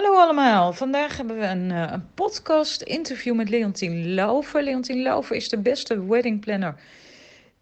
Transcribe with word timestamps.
Hallo 0.00 0.18
allemaal, 0.18 0.72
vandaag 0.72 1.16
hebben 1.16 1.38
we 1.38 1.46
een, 1.46 1.70
uh, 1.70 1.88
een 1.90 2.14
podcast 2.14 2.82
interview 2.82 3.34
met 3.34 3.48
Leontien 3.48 4.14
Lauver. 4.14 4.62
Leontien 4.62 5.02
Lauver 5.02 5.36
is 5.36 5.48
de 5.48 5.58
beste 5.58 6.06
wedding 6.06 6.40
planner 6.40 6.80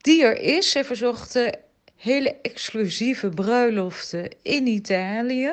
die 0.00 0.22
er 0.22 0.40
is. 0.40 0.70
Ze 0.70 0.84
verzorgt 0.84 1.36
uh, 1.36 1.48
hele 1.96 2.36
exclusieve 2.42 3.28
bruiloften 3.28 4.28
in 4.42 4.66
Italië. 4.66 5.52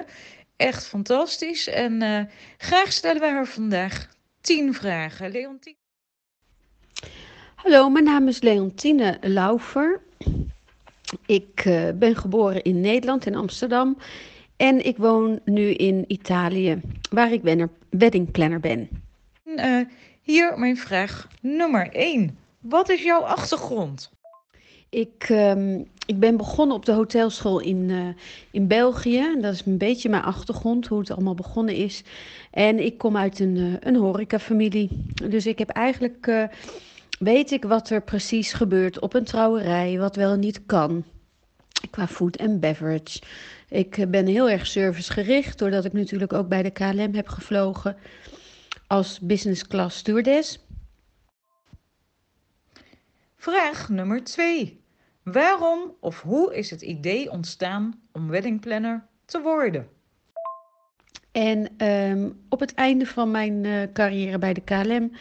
Echt 0.56 0.86
fantastisch. 0.86 1.68
En 1.68 2.02
uh, 2.02 2.20
graag 2.58 2.92
stellen 2.92 3.22
wij 3.22 3.32
haar 3.32 3.48
vandaag 3.48 4.08
tien 4.42 4.74
vragen. 4.74 5.32
Leontien. 5.32 5.76
Hallo, 7.56 7.90
mijn 7.90 8.06
naam 8.06 8.28
is 8.28 8.42
Leontine 8.42 9.18
Lauver. 9.22 10.02
Ik 11.26 11.64
ben 11.96 12.16
geboren 12.16 12.64
in 12.64 12.82
Nederland, 12.82 13.26
in 13.26 13.36
Amsterdam. 13.36 13.98
En 14.58 14.86
ik 14.86 14.98
woon 14.98 15.40
nu 15.46 15.70
in 15.70 16.04
Italië, 16.08 16.82
waar 17.10 17.32
ik 17.32 17.42
ben 17.42 17.72
weddingplanner 17.90 18.60
ben. 18.60 18.90
Uh, 19.46 19.80
hier 20.22 20.60
mijn 20.60 20.78
vraag 20.78 21.28
nummer 21.42 21.90
1. 21.92 22.38
Wat 22.60 22.90
is 22.90 23.04
jouw 23.04 23.22
achtergrond? 23.22 24.12
Ik, 24.90 25.30
uh, 25.30 25.76
ik 26.06 26.20
ben 26.20 26.38
begonnen 26.38 26.76
op 26.76 26.86
de 26.86 26.92
hotelschool 26.92 27.60
in, 27.60 27.90
uh, 27.90 28.08
in 28.52 28.68
België. 28.68 29.38
Dat 29.42 29.54
is 29.54 29.66
een 29.66 29.78
beetje 29.78 30.10
mijn 30.10 30.24
achtergrond, 30.24 30.88
hoe 30.88 31.00
het 31.00 31.12
allemaal 31.12 31.36
begonnen 31.36 31.76
is. 31.76 32.04
En 32.52 32.86
ik 32.86 32.98
kom 32.98 33.18
uit 33.18 33.40
een, 33.40 33.56
uh, 33.56 33.74
een 33.80 33.96
horecafamilie. 33.96 34.90
Dus 35.30 35.46
ik 35.46 35.60
heb 35.60 35.70
eigenlijk, 35.70 36.50
weet 37.20 37.52
ik 37.52 37.64
wat 37.64 37.90
er 37.90 38.02
precies 38.02 38.54
gebeurt 38.54 39.00
op 39.00 39.14
een 39.14 39.24
trouwerij, 39.24 39.98
wat 40.00 40.16
wel 40.16 40.32
en 40.32 40.40
niet 40.40 40.66
kan 40.66 41.04
qua 41.90 42.08
food 42.08 42.36
en 42.36 42.60
beverage. 42.60 43.22
Ik 43.70 43.98
eh, 43.98 44.08
ben 44.08 44.26
heel 44.26 44.50
erg 44.50 44.68
servicegericht, 44.68 45.60
doordat 45.60 45.86
ik 45.86 45.94
natuurlijk 45.94 46.34
ook 46.34 46.48
bij 46.48 46.64
de 46.64 46.72
KLM 46.72 47.14
heb 47.14 47.28
gevlogen 47.28 47.98
als 48.88 49.20
business 49.20 49.68
class 49.68 49.98
stewardess. 49.98 50.60
Vraag 53.36 53.90
nummer 53.90 54.24
2. 54.24 54.84
Waarom 55.24 55.96
of 56.00 56.22
hoe 56.22 56.56
is 56.56 56.70
het 56.70 56.82
idee 56.82 57.32
ontstaan 57.32 58.02
om 58.12 58.30
weddingplanner 58.30 59.06
te 59.26 59.42
worden? 59.42 59.88
En 61.32 61.88
um, 61.88 62.40
op 62.50 62.60
het 62.60 62.74
einde 62.74 63.06
van 63.06 63.32
mijn 63.32 63.64
uh, 63.64 63.84
carrière 63.94 64.38
bij 64.38 64.54
de 64.54 64.62
KLM 64.62 65.12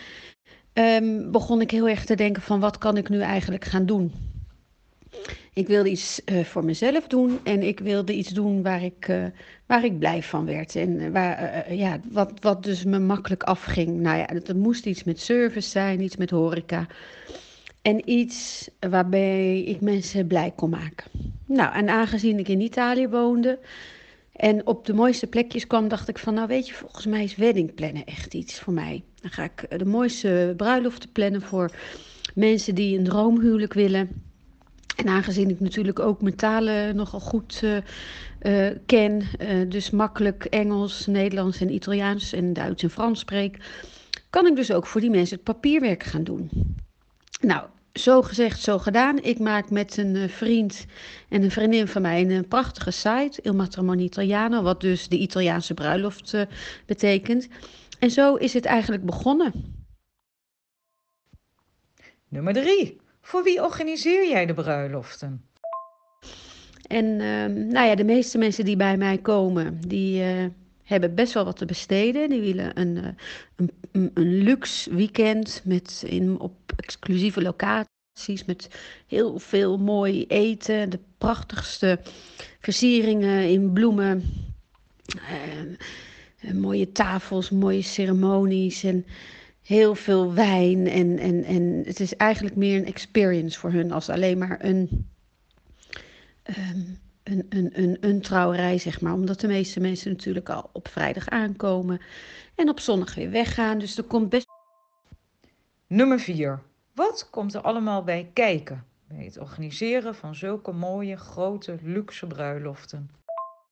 um, 0.73 1.31
begon 1.31 1.61
ik 1.61 1.71
heel 1.71 1.89
erg 1.89 2.05
te 2.05 2.15
denken 2.15 2.43
van 2.43 2.61
wat 2.61 2.79
kan 2.79 2.97
ik 2.97 3.09
nu 3.09 3.21
eigenlijk 3.21 3.65
gaan 3.65 3.87
doen? 3.87 4.13
Ik 5.53 5.67
wilde 5.67 5.91
iets 5.91 6.21
uh, 6.25 6.45
voor 6.45 6.65
mezelf 6.65 7.07
doen 7.07 7.39
en 7.43 7.63
ik 7.63 7.81
wilde 7.81 8.13
iets 8.15 8.29
doen 8.29 8.63
waar 8.63 8.85
ik, 8.85 9.09
uh, 9.09 9.25
waar 9.67 9.85
ik 9.85 9.99
blij 9.99 10.23
van 10.23 10.47
werd. 10.47 10.77
En 10.77 10.91
uh, 10.91 11.11
waar, 11.11 11.75
ja, 11.75 12.01
wat, 12.11 12.33
wat 12.41 12.63
dus 12.63 12.85
me 12.85 12.99
makkelijk 12.99 13.43
afging. 13.43 14.01
Nou 14.01 14.19
ja, 14.19 14.25
het, 14.27 14.55
moest 14.55 14.87
iets 14.87 15.05
met 15.05 15.21
service 15.21 15.69
zijn, 15.69 16.01
iets 16.01 16.17
met 16.17 16.31
horeca. 16.31 16.87
En 17.83 18.11
iets 18.11 18.69
waarbij 18.91 19.63
ik 19.63 19.81
mensen 19.81 20.27
blij 20.27 20.53
kon 20.57 20.71
maken. 20.71 21.11
Nou, 21.47 21.75
en 21.75 21.89
aangezien 21.89 22.39
ik 22.39 22.49
in 22.49 22.61
Italië 22.61 23.09
woonde 23.09 23.59
en 24.33 24.67
op 24.67 24.87
de 24.87 24.93
mooiste 24.93 25.27
plekjes 25.27 25.67
kwam, 25.67 25.89
dacht 25.89 26.09
ik 26.09 26.19
van, 26.19 26.35
nou 26.35 26.47
weet 26.47 26.67
je, 26.67 26.75
volgens 26.75 27.07
mij 27.07 27.25
is 27.25 27.37
weddingplannen 27.37 28.05
echt 28.05 28.35
iets 28.35 28.61
voor 28.61 28.73
mij. 28.73 29.03
Dan 29.21 29.31
ga 29.31 29.45
ik 29.45 29.79
de 29.79 29.85
mooiste 29.85 30.55
bruiloften 30.57 31.13
plannen 31.13 31.43
voor 31.43 31.71
mensen 32.35 32.75
die 32.75 32.99
een 32.99 33.05
droomhuwelijk 33.05 33.73
willen. 33.73 34.24
En 34.97 35.09
aangezien 35.09 35.51
ik 35.51 35.61
natuurlijk 35.61 35.99
ook 35.99 36.23
mijn 36.23 36.37
talen 36.37 36.97
nogal 36.97 37.21
goed 37.21 37.61
uh, 37.65 37.77
uh, 38.43 38.77
ken, 38.87 39.23
uh, 39.41 39.71
dus 39.71 39.91
makkelijk 39.91 40.45
Engels, 40.45 41.07
Nederlands 41.07 41.61
en 41.61 41.75
Italiaans 41.75 42.33
en 42.33 42.53
Duits 42.53 42.83
en 42.83 42.91
Frans 42.91 43.21
spreek, 43.21 43.59
kan 44.31 44.47
ik 44.47 44.57
dus 44.57 44.73
ook 44.73 44.87
voor 44.87 45.01
die 45.01 45.11
mensen 45.11 45.37
het 45.37 45.45
papierwerk 45.45 46.03
gaan 46.03 46.25
doen. 46.25 46.51
Nou, 47.41 47.67
zo 47.93 48.23
gezegd, 48.23 48.61
zo 48.61 48.79
gedaan. 48.79 49.23
Ik 49.23 49.39
maak 49.39 49.71
met 49.71 49.97
een 49.97 50.31
vriend 50.31 50.87
en 51.29 51.43
een 51.43 51.51
vriendin 51.51 51.89
van 51.89 52.03
mij 52.03 52.31
een 52.31 52.49
prachtige 52.49 52.91
site, 52.91 53.43
Il 53.43 53.55
Matrimonio 53.55 54.05
Italiano, 54.05 54.63
wat 54.63 54.81
dus 54.81 55.09
de 55.09 55.19
Italiaanse 55.19 55.75
bruiloft 55.75 56.47
betekent. 56.87 57.49
En 57.99 58.11
zo 58.11 58.35
is 58.35 58.53
het 58.53 58.65
eigenlijk 58.65 59.05
begonnen. 59.05 59.53
Nummer 62.29 62.53
drie. 62.53 63.03
Voor 63.25 63.43
wie 63.43 63.63
organiseer 63.63 64.29
jij 64.29 64.47
de 64.47 64.55
bruiloften? 64.55 65.45
En 66.87 67.05
uh, 67.05 67.45
nou 67.73 67.87
ja, 67.87 67.95
de 67.95 68.05
meeste 68.05 68.39
mensen 68.39 68.65
die 68.65 68.77
bij 68.77 68.97
mij 68.97 69.19
komen, 69.19 69.81
die 69.89 70.23
uh, 70.23 70.45
hebben 70.83 71.15
best 71.15 71.33
wel 71.33 71.45
wat 71.45 71.57
te 71.57 71.65
besteden. 71.65 72.29
Die 72.29 72.41
willen 72.41 72.81
een, 72.81 72.97
uh, 72.97 73.07
een, 73.93 74.11
een, 74.15 74.43
luxe 74.43 74.95
weekend 74.95 75.61
met 75.65 76.05
in, 76.07 76.41
op 76.41 76.55
exclusieve 76.77 77.43
locaties 77.43 78.45
met 78.47 78.69
heel 79.07 79.39
veel 79.39 79.79
mooi 79.79 80.27
eten, 80.27 80.91
de 80.91 81.01
prachtigste 81.19 82.01
versieringen 82.61 83.49
in 83.49 83.73
bloemen, 83.73 84.23
ehm, 85.07 86.61
mooie 86.61 86.93
tafels, 86.93 87.51
mooie 87.51 87.83
ceremonies 87.83 88.83
en 88.83 89.07
heel 89.65 89.95
veel 89.95 90.35
wijn. 90.35 90.87
En, 90.87 91.19
en, 91.19 91.45
en 91.45 91.83
het 91.85 92.01
is 92.01 92.17
eigenlijk 92.17 92.57
meer 92.57 92.79
een 92.79 92.87
experience 92.87 93.59
voor 93.59 93.71
hun 93.71 93.93
als 93.93 94.09
alleen 94.09 94.39
maar 94.39 94.65
een, 94.65 95.09
um, 96.45 96.99
een, 97.23 97.47
een, 97.49 97.71
een, 97.73 97.97
een 98.01 98.21
trouwerij, 98.21 98.79
zeg 98.79 99.01
maar. 99.01 99.13
Omdat 99.13 99.41
de 99.41 99.47
meeste 99.47 99.81
mensen 99.81 100.11
natuurlijk 100.11 100.49
al 100.49 100.71
op 100.73 100.89
vrijdag 100.89 101.29
aankomen 101.29 102.01
en 102.55 102.69
op 102.69 102.81
zondag 102.81 103.15
weer 103.15 103.31
weggaan. 103.31 103.79
Dus 103.79 103.97
er 103.97 104.05
komt 104.05 104.29
best. 104.29 104.47
Nummer 105.87 106.21
4. 106.21 106.63
Wat 106.93 107.29
komt 107.31 107.55
er 107.55 107.61
allemaal 107.61 108.05
bij 108.05 108.31
kijken 108.33 108.85
bij 109.09 109.25
het 109.25 109.39
organiseren 109.39 110.15
van 110.15 110.35
zulke 110.35 110.73
mooie, 110.73 111.17
grote, 111.17 111.79
luxe 111.83 112.27
bruiloften? 112.27 113.11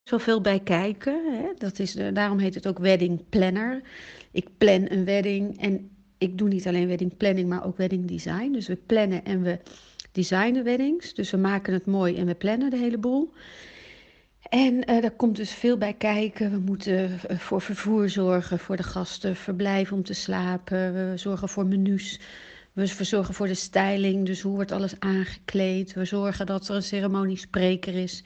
Zoveel 0.03 0.41
bij 0.41 0.61
kijken. 0.61 1.33
Hè? 1.33 1.49
Dat 1.59 1.79
is 1.79 1.93
daarom 2.13 2.39
heet 2.39 2.55
het 2.55 2.67
ook 2.67 2.79
wedding 2.79 3.29
planner. 3.29 3.83
Ik 4.31 4.49
plan 4.59 4.87
een 4.91 5.05
wedding 5.05 5.61
en 5.61 5.91
ik 6.19 6.39
doe 6.39 6.49
niet 6.49 6.67
alleen 6.67 6.89
wedding 6.89 7.17
planning, 7.17 7.49
maar 7.49 7.67
ook 7.67 7.77
wedding 7.77 8.07
design. 8.07 8.53
Dus 8.53 8.67
we 8.67 8.77
plannen 8.77 9.25
en 9.25 9.43
we 9.43 9.59
designen 10.13 10.65
weddings. 10.65 11.15
Dus 11.15 11.31
we 11.31 11.37
maken 11.37 11.73
het 11.73 11.87
mooi 11.87 12.17
en 12.17 12.27
we 12.27 12.35
plannen 12.35 12.71
de 12.71 12.77
hele 12.77 12.99
boel. 12.99 13.33
En 14.49 14.75
uh, 14.75 15.01
daar 15.03 15.11
komt 15.11 15.37
dus 15.37 15.51
veel 15.51 15.79
bij 15.79 15.95
kijken. 15.95 16.51
We 16.51 16.59
moeten 16.59 17.21
uh, 17.31 17.39
voor 17.39 17.61
vervoer 17.61 18.09
zorgen 18.09 18.59
voor 18.59 18.77
de 18.77 18.83
gasten, 18.83 19.37
verblijf 19.37 19.93
om 19.93 20.03
te 20.03 20.15
slapen. 20.15 20.95
We 20.95 21.17
zorgen 21.17 21.49
voor 21.49 21.67
menus. 21.67 22.21
We 22.73 22.87
zorgen 22.87 23.35
voor 23.35 23.47
de 23.47 23.55
styling, 23.55 24.27
dus 24.27 24.41
hoe 24.41 24.55
wordt 24.55 24.73
alles 24.73 24.95
aangekleed. 24.99 25.93
We 25.93 26.05
zorgen 26.05 26.47
dat 26.47 26.69
er 26.69 26.75
een 26.75 26.83
ceremoniespreker 26.83 27.95
is. 27.95 28.25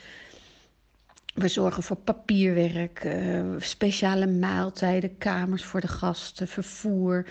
We 1.37 1.49
zorgen 1.49 1.83
voor 1.83 1.97
papierwerk, 1.97 3.05
uh, 3.05 3.55
speciale 3.59 4.27
maaltijden, 4.27 5.19
kamers 5.19 5.65
voor 5.65 5.81
de 5.81 5.89
gasten, 5.89 6.49
vervoer. 6.49 7.27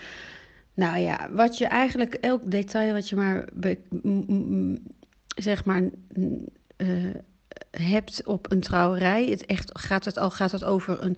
Nou 0.74 0.98
ja, 0.98 1.30
wat 1.30 1.58
je 1.58 1.66
eigenlijk, 1.66 2.14
elk 2.14 2.50
detail 2.50 2.92
wat 2.92 3.08
je 3.08 3.16
maar, 3.16 3.48
zeg 5.36 5.64
maar, 5.64 5.82
uh, 6.76 7.14
hebt 7.70 8.24
op 8.24 8.52
een 8.52 8.60
trouwerij. 8.60 9.26
Het 9.26 9.46
echt, 9.46 9.78
gaat 9.78 10.04
het 10.04 10.18
al 10.18 10.30
gaat 10.30 10.52
het 10.52 10.64
over 10.64 11.02
een 11.02 11.16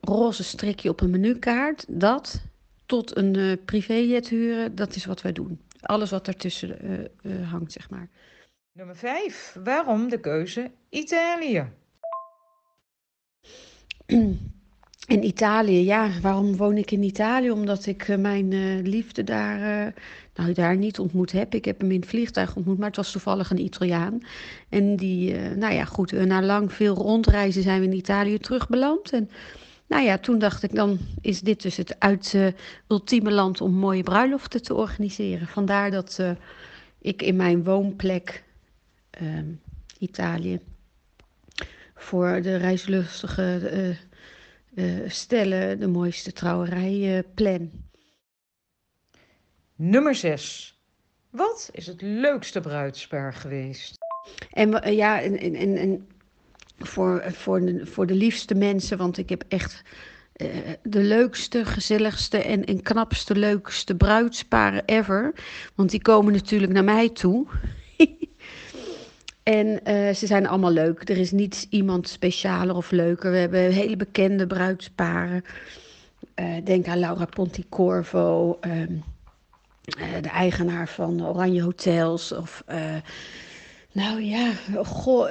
roze 0.00 0.44
strikje 0.44 0.88
op 0.88 1.00
een 1.00 1.10
menukaart. 1.10 1.84
Dat 1.88 2.42
tot 2.86 3.16
een 3.16 3.36
uh, 3.36 3.56
privéjet 3.64 4.28
huren, 4.28 4.74
dat 4.74 4.94
is 4.94 5.04
wat 5.04 5.22
wij 5.22 5.32
doen. 5.32 5.60
Alles 5.80 6.10
wat 6.10 6.28
ertussen 6.28 6.78
hangt, 7.50 7.72
zeg 7.72 7.90
maar. 7.90 8.08
Nummer 8.72 8.96
5. 8.96 9.56
Waarom 9.64 10.08
de 10.08 10.20
keuze 10.20 10.70
Italië? 10.88 11.80
In 15.06 15.24
Italië, 15.24 15.84
ja, 15.84 16.10
waarom 16.20 16.56
woon 16.56 16.76
ik 16.76 16.90
in 16.90 17.02
Italië? 17.02 17.50
Omdat 17.50 17.86
ik 17.86 18.08
uh, 18.08 18.16
mijn 18.16 18.50
uh, 18.50 18.84
liefde 18.84 19.24
daar, 19.24 19.86
uh, 19.86 19.92
nou, 20.34 20.52
daar 20.52 20.76
niet 20.76 20.98
ontmoet 20.98 21.32
heb. 21.32 21.54
Ik 21.54 21.64
heb 21.64 21.80
hem 21.80 21.90
in 21.90 22.00
het 22.00 22.08
vliegtuig 22.08 22.56
ontmoet, 22.56 22.78
maar 22.78 22.86
het 22.86 22.96
was 22.96 23.12
toevallig 23.12 23.50
een 23.50 23.64
Italiaan. 23.64 24.20
En 24.68 24.96
die, 24.96 25.34
nou 25.34 25.74
ja, 25.74 25.84
goed, 25.84 26.12
na 26.12 26.42
lang 26.42 26.72
veel 26.72 26.94
rondreizen 26.94 27.62
zijn 27.62 27.80
we 27.80 27.86
in 27.86 27.92
Italië 27.92 28.38
terugbeland. 28.38 29.12
En 29.12 29.30
nou 29.86 30.04
ja, 30.04 30.18
toen 30.18 30.38
dacht 30.38 30.62
ik, 30.62 30.74
dan 30.74 30.98
is 31.20 31.40
dit 31.40 31.62
dus 31.62 31.76
het 31.76 31.96
ultieme 32.88 33.32
land 33.32 33.60
om 33.60 33.72
mooie 33.72 34.02
bruiloften 34.02 34.62
te 34.62 34.74
organiseren. 34.74 35.46
Vandaar 35.46 35.90
dat 35.90 36.22
ik 36.98 37.22
in 37.22 37.36
mijn 37.36 37.64
woonplek, 37.64 38.44
ehm, 39.10 39.46
Italië, 39.98 40.60
voor 42.02 42.42
de 42.42 42.56
reislustige 42.56 43.96
uh, 44.74 45.00
stellen 45.06 45.78
de 45.78 45.86
mooiste 45.86 46.32
trouwerij 46.32 47.24
plan. 47.34 47.70
Nummer 49.76 50.14
6. 50.14 50.80
Wat 51.30 51.70
is 51.72 51.86
het 51.86 52.02
leukste 52.02 52.60
bruidspaar 52.60 53.32
geweest? 53.32 53.96
En 54.50 54.94
ja, 54.94 55.20
en, 55.20 55.38
en, 55.38 55.76
en 55.76 56.08
voor, 56.78 57.22
voor, 57.32 57.60
de, 57.60 57.86
voor 57.86 58.06
de 58.06 58.14
liefste 58.14 58.54
mensen, 58.54 58.98
want 58.98 59.18
ik 59.18 59.28
heb 59.28 59.44
echt 59.48 59.82
de 60.82 61.02
leukste, 61.02 61.64
gezelligste 61.64 62.38
en, 62.38 62.64
en 62.64 62.82
knapste, 62.82 63.36
leukste 63.36 63.96
bruidsparen 63.96 64.82
ever. 64.84 65.34
Want 65.74 65.90
die 65.90 66.02
komen 66.02 66.32
natuurlijk 66.32 66.72
naar 66.72 66.84
mij 66.84 67.08
toe. 67.08 67.46
En 69.42 69.66
uh, 69.66 70.14
ze 70.14 70.26
zijn 70.26 70.46
allemaal 70.46 70.70
leuk. 70.70 71.08
Er 71.08 71.16
is 71.18 71.30
niet 71.30 71.66
iemand 71.70 72.08
specialer 72.08 72.76
of 72.76 72.90
leuker. 72.90 73.30
We 73.30 73.36
hebben 73.36 73.70
hele 73.70 73.96
bekende 73.96 74.46
bruidsparen. 74.46 75.44
Uh, 76.34 76.46
denk 76.64 76.86
aan 76.86 76.98
Laura 76.98 77.24
Ponticorvo, 77.24 78.58
uh, 78.66 78.72
de 80.22 80.28
eigenaar 80.28 80.88
van 80.88 81.26
Oranje 81.26 81.62
Hotels. 81.62 82.32
Of, 82.32 82.64
nou 83.92 84.20
ja, 84.20 84.52
goh, 84.84 85.30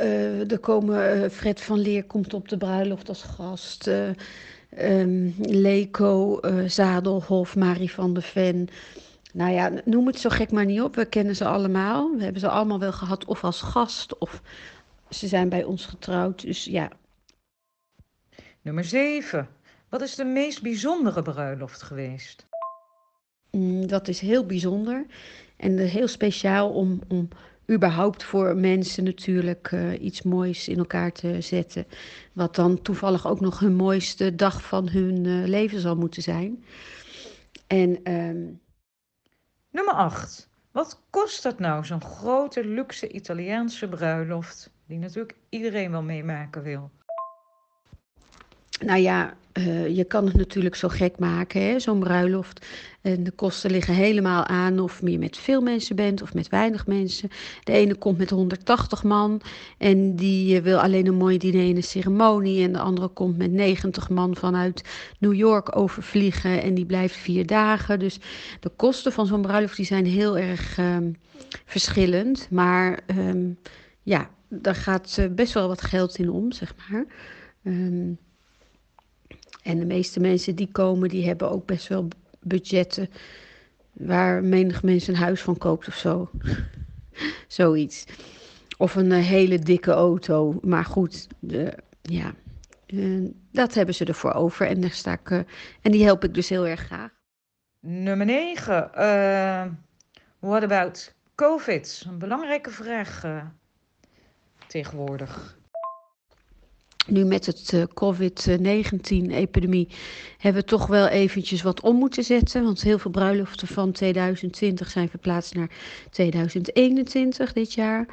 er 0.52 0.60
komen, 0.60 1.32
Fred 1.32 1.62
van 1.62 1.80
Leer 1.80 2.04
komt 2.04 2.34
op 2.34 2.50
de 2.50 2.58
bruiloft 2.58 3.10
als 3.10 3.24
gast. 3.24 3.90
Um, 4.80 5.36
Leco, 5.40 6.40
Zadelhof, 6.68 7.56
Marie 7.56 7.92
van 7.92 8.14
der 8.14 8.24
Ven. 8.24 8.70
Nou 9.34 9.52
ja, 9.52 9.72
noem 9.86 10.08
het 10.08 10.20
zo 10.20 10.30
gek 10.30 10.52
maar 10.52 10.66
niet 10.66 10.82
op. 10.82 10.96
We 10.96 11.06
kennen 11.06 11.36
ze 11.36 11.46
allemaal. 11.46 12.16
We 12.16 12.24
hebben 12.24 12.42
ze 12.42 12.50
allemaal 12.50 12.80
wel 12.80 12.92
gehad, 12.92 13.26
of 13.26 13.44
als 13.44 13.62
gast, 13.62 14.18
of 14.18 14.42
ze 15.10 15.28
zijn 15.28 15.50
bij 15.50 15.64
ons 15.64 15.86
getrouwd. 15.86 16.42
Dus 16.42 16.66
ja. 16.66 16.92
Nummer 18.62 18.84
7. 18.84 19.48
Wat 19.90 20.02
is 20.02 20.16
de 20.16 20.26
meest 20.26 20.62
bijzondere 20.62 21.22
bruiloft 21.22 21.82
geweest? 21.82 22.48
Mm, 23.52 23.88
dat 23.88 24.08
is 24.08 24.20
heel 24.20 24.46
bijzonder 24.46 25.06
en 25.58 25.78
heel 25.78 26.08
speciaal 26.08 26.70
om, 26.70 27.02
om 27.08 27.28
überhaupt 27.72 28.24
voor 28.24 28.56
mensen 28.56 29.04
natuurlijk 29.04 29.72
uh, 29.72 30.02
iets 30.02 30.22
moois 30.22 30.68
in 30.68 30.78
elkaar 30.78 31.12
te 31.12 31.42
zetten. 31.42 31.86
Wat 32.34 32.56
dan 32.56 32.82
toevallig 32.82 33.28
ook 33.28 33.40
nog 33.40 33.60
hun 33.60 33.76
mooiste 33.76 34.36
dag 34.36 34.64
van 34.64 34.90
hun 34.90 35.24
uh, 35.26 35.48
leven 35.48 35.80
zal 35.80 35.96
moeten 35.96 36.22
zijn. 36.22 36.64
En, 37.68 38.14
um... 38.14 38.60
Nummer 39.72 39.94
8. 39.94 40.50
Wat 40.72 41.02
kost 41.10 41.44
dat 41.44 41.60
nou, 41.60 41.86
zo'n 41.86 42.02
grote 42.02 42.66
luxe 42.66 43.08
Italiaanse 43.08 43.90
bruiloft? 43.90 44.74
Die 44.86 45.00
natuurlijk 45.00 45.38
iedereen 45.50 45.92
wel 45.92 46.02
meemaken 46.02 46.62
wil. 46.62 46.92
Nou 48.86 49.00
ja, 49.00 49.34
uh, 49.58 49.96
je 49.96 50.04
kan 50.04 50.26
het 50.26 50.36
natuurlijk 50.36 50.76
zo 50.76 50.88
gek 50.88 51.20
maken, 51.20 51.82
zo'n 51.82 52.00
bruiloft. 52.00 52.66
En 53.02 53.24
de 53.24 53.32
kosten 53.32 53.72
liggen 53.72 53.94
helemaal 53.94 54.46
aan 54.46 54.80
of 54.80 55.02
je 55.06 55.20
met 55.20 55.38
veel 55.38 55.62
mensen 55.62 55.96
bent 55.96 56.22
of 56.22 56.34
met 56.34 56.50
weinig 56.50 56.88
mensen. 56.88 57.30
De 57.64 57.72
ene 57.72 57.96
komt 57.96 58.18
met 58.18 58.30
180 58.30 59.04
man 59.04 59.42
en 59.78 60.16
die 60.16 60.58
eh, 60.58 60.64
wil 60.64 60.80
alleen 60.80 61.08
een 61.08 61.16
mooi 61.16 61.38
diner 61.38 61.70
en 61.70 61.76
een 61.76 61.84
ceremonie. 61.84 62.64
En 62.64 62.74
de 62.74 62.80
andere 62.80 63.08
komt 63.08 63.38
met 63.38 63.52
90 63.52 64.10
man 64.10 64.36
vanuit 64.36 64.84
New 65.20 65.34
York 65.34 65.76
overvliegen 65.76 66.62
en 66.62 66.74
die 66.74 66.86
blijft 66.86 67.16
vier 67.16 67.46
dagen. 67.46 68.00
Dus 68.00 68.20
de 68.60 68.70
kosten 68.70 69.12
van 69.12 69.28
zo'n 69.28 69.42
bruiloft 69.42 69.76
die 69.76 69.86
zijn 69.86 70.06
heel 70.06 70.38
erg 70.38 70.78
um, 70.78 71.16
verschillend. 71.66 72.48
Maar 72.50 73.00
um, 73.08 73.58
ja, 74.04 74.30
daar 74.48 74.76
gaat 74.76 75.18
uh, 75.20 75.26
best 75.32 75.54
wel 75.54 75.68
wat 75.68 75.82
geld 75.82 76.18
in 76.18 76.30
om, 76.30 76.52
zeg 76.52 76.74
maar. 76.90 77.06
Um, 77.64 78.18
en 79.72 79.80
de 79.80 79.86
meeste 79.86 80.20
mensen 80.20 80.56
die 80.56 80.72
komen, 80.72 81.10
die 81.10 81.28
hebben 81.28 81.52
ook 81.52 81.66
best 81.66 81.88
wel 81.88 82.08
budgetten 82.40 83.10
waar 83.94 84.44
menig 84.44 84.84
mens 84.84 85.08
een 85.08 85.16
huis 85.16 85.42
van 85.42 85.58
koopt 85.58 85.88
of 85.88 85.96
zo. 85.96 86.30
Zoiets. 87.48 88.06
Of 88.78 88.96
een 88.96 89.12
uh, 89.12 89.26
hele 89.26 89.60
dikke 89.60 89.92
auto. 89.92 90.60
Maar 90.62 90.86
goed, 90.86 91.28
de, 91.40 91.74
ja, 92.02 92.34
uh, 92.88 93.30
dat 93.52 93.74
hebben 93.74 93.96
ze 93.96 94.06
ervoor 94.06 94.34
over. 94.34 94.68
En, 94.68 94.82
daar 94.82 94.90
sta 94.90 95.12
ik, 95.12 95.30
uh, 95.30 95.40
en 95.82 95.92
die 95.92 96.04
help 96.04 96.24
ik 96.24 96.34
dus 96.34 96.50
heel 96.50 96.68
erg 96.68 96.82
graag. 96.82 97.12
Nummer 97.80 98.26
9. 98.26 98.90
what 100.40 100.64
about 100.64 101.14
COVID? 101.36 102.04
Een 102.08 102.18
belangrijke 102.18 102.70
vraag 102.70 103.26
tegenwoordig. 104.68 105.60
Nu 107.12 107.26
met 107.26 107.46
het 107.46 107.72
uh, 107.74 107.84
COVID-19-epidemie 107.94 109.88
hebben 110.38 110.62
we 110.62 110.68
toch 110.68 110.88
wel 110.88 111.08
eventjes 111.08 111.62
wat 111.62 111.82
om 111.82 111.96
moeten 111.96 112.24
zetten. 112.24 112.64
Want 112.64 112.82
heel 112.82 113.00
veel 113.00 113.12
bruiloften 113.12 113.68
van 113.68 113.92
2020 113.92 114.90
zijn 114.90 115.10
verplaatst 115.10 115.56
naar 115.56 115.70
2021 116.10 117.54
dit 117.54 117.74
jaar. 117.74 118.06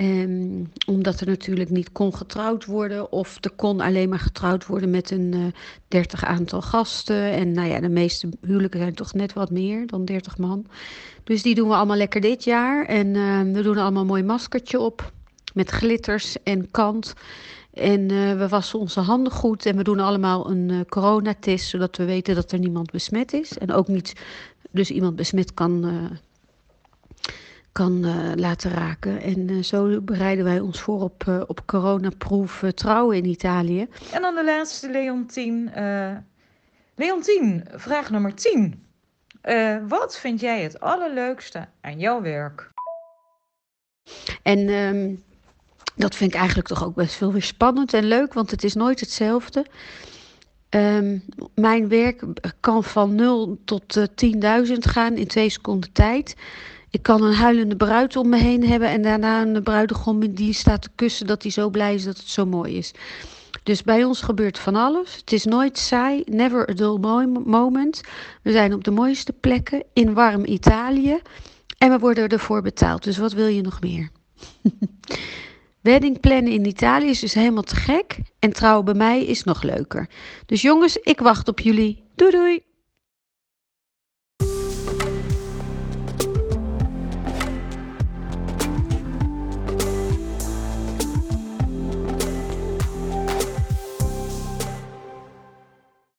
Um, 0.00 0.72
omdat 0.86 1.20
er 1.20 1.26
natuurlijk 1.26 1.70
niet 1.70 1.92
kon 1.92 2.14
getrouwd 2.14 2.64
worden. 2.64 3.12
Of 3.12 3.38
er 3.40 3.50
kon 3.50 3.80
alleen 3.80 4.08
maar 4.08 4.18
getrouwd 4.18 4.66
worden 4.66 4.90
met 4.90 5.10
een 5.10 5.34
uh, 5.34 5.46
30 5.88 6.24
aantal 6.24 6.62
gasten. 6.62 7.32
En 7.32 7.52
nou 7.52 7.68
ja, 7.68 7.80
de 7.80 7.88
meeste 7.88 8.28
huwelijken 8.40 8.80
zijn 8.80 8.94
toch 8.94 9.14
net 9.14 9.32
wat 9.32 9.50
meer 9.50 9.86
dan 9.86 10.04
30 10.04 10.38
man. 10.38 10.66
Dus 11.24 11.42
die 11.42 11.54
doen 11.54 11.68
we 11.68 11.74
allemaal 11.74 11.96
lekker 11.96 12.20
dit 12.20 12.44
jaar. 12.44 12.86
En 12.86 13.06
uh, 13.06 13.40
we 13.40 13.62
doen 13.62 13.78
allemaal 13.78 14.02
een 14.02 14.08
mooi 14.08 14.22
maskertje 14.22 14.80
op. 14.80 15.12
Met 15.54 15.70
glitters 15.70 16.42
en 16.42 16.70
kant. 16.70 17.14
En 17.78 18.12
uh, 18.12 18.38
we 18.38 18.48
wassen 18.48 18.78
onze 18.78 19.00
handen 19.00 19.32
goed 19.32 19.66
en 19.66 19.76
we 19.76 19.82
doen 19.82 20.00
allemaal 20.00 20.50
een 20.50 20.68
uh, 20.68 20.80
coronatest, 20.88 21.68
zodat 21.68 21.96
we 21.96 22.04
weten 22.04 22.34
dat 22.34 22.52
er 22.52 22.58
niemand 22.58 22.90
besmet 22.90 23.32
is. 23.32 23.58
En 23.58 23.72
ook 23.72 23.88
niet 23.88 24.12
dus 24.70 24.90
iemand 24.90 25.16
besmet 25.16 25.54
kan, 25.54 25.86
uh, 25.86 26.10
kan 27.72 28.06
laten 28.36 28.70
raken. 28.70 29.20
En 29.20 29.64
zo 29.64 30.00
bereiden 30.00 30.44
wij 30.44 30.60
ons 30.60 30.80
voor 30.80 31.02
op, 31.02 31.44
op 31.46 31.66
coronaproof 31.66 32.62
trouwen 32.74 33.16
in 33.16 33.24
Italië. 33.24 33.86
En 34.12 34.22
dan 34.22 34.34
de 34.34 34.44
laatste, 34.44 34.90
Leontien. 34.90 35.70
Leontien, 36.94 37.64
vraag 37.74 38.10
nummer 38.10 38.34
10. 38.34 38.84
wat 39.88 40.18
vind 40.18 40.40
jij 40.40 40.62
het 40.62 40.80
allerleukste 40.80 41.68
aan 41.80 41.98
jouw 41.98 42.22
werk? 42.22 42.70
En... 44.42 44.68
Um, 44.68 45.26
dat 45.98 46.14
vind 46.14 46.32
ik 46.32 46.38
eigenlijk 46.38 46.68
toch 46.68 46.84
ook 46.84 46.94
best 46.94 47.14
veel 47.14 47.32
weer 47.32 47.42
spannend 47.42 47.94
en 47.94 48.04
leuk, 48.04 48.32
want 48.34 48.50
het 48.50 48.64
is 48.64 48.74
nooit 48.74 49.00
hetzelfde. 49.00 49.66
Um, 50.70 51.24
mijn 51.54 51.88
werk 51.88 52.24
kan 52.60 52.84
van 52.84 53.14
0 53.14 53.58
tot 53.64 53.96
uh, 53.96 54.64
10.000 54.66 54.72
gaan 54.78 55.16
in 55.16 55.26
twee 55.26 55.50
seconden 55.50 55.92
tijd. 55.92 56.36
Ik 56.90 57.02
kan 57.02 57.22
een 57.22 57.34
huilende 57.34 57.76
bruid 57.76 58.16
om 58.16 58.28
me 58.28 58.36
heen 58.36 58.66
hebben 58.66 58.88
en 58.88 59.02
daarna 59.02 59.42
een 59.42 59.62
bruidegom 59.62 60.34
die 60.34 60.52
staat 60.52 60.82
te 60.82 60.90
kussen 60.94 61.26
dat 61.26 61.42
hij 61.42 61.50
zo 61.50 61.70
blij 61.70 61.94
is 61.94 62.04
dat 62.04 62.16
het 62.16 62.28
zo 62.28 62.46
mooi 62.46 62.76
is. 62.76 62.92
Dus 63.62 63.82
bij 63.82 64.04
ons 64.04 64.20
gebeurt 64.20 64.58
van 64.58 64.74
alles. 64.74 65.14
Het 65.14 65.32
is 65.32 65.44
nooit 65.44 65.78
saai, 65.78 66.22
never 66.24 66.70
a 66.70 66.72
dull 66.72 66.98
moment. 67.44 68.00
We 68.42 68.52
zijn 68.52 68.72
op 68.74 68.84
de 68.84 68.90
mooiste 68.90 69.32
plekken 69.32 69.84
in 69.92 70.14
warm 70.14 70.44
Italië 70.44 71.20
en 71.78 71.90
we 71.90 71.98
worden 71.98 72.28
ervoor 72.28 72.62
betaald. 72.62 73.04
Dus 73.04 73.18
wat 73.18 73.32
wil 73.32 73.46
je 73.46 73.62
nog 73.62 73.80
meer? 73.80 74.10
Wedding 75.80 76.20
plannen 76.20 76.52
in 76.52 76.66
Italië 76.66 77.08
is 77.08 77.20
dus 77.20 77.34
helemaal 77.34 77.62
te 77.62 77.76
gek. 77.76 78.18
En 78.38 78.52
trouwen 78.52 78.84
bij 78.84 78.94
mij 78.94 79.24
is 79.24 79.44
nog 79.44 79.62
leuker. 79.62 80.08
Dus 80.46 80.62
jongens, 80.62 80.96
ik 80.96 81.20
wacht 81.20 81.48
op 81.48 81.60
jullie. 81.60 82.04
Doei 82.14 82.30
doei! 82.30 82.62